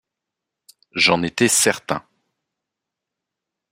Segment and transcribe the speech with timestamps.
[0.95, 2.03] J’en étais certain.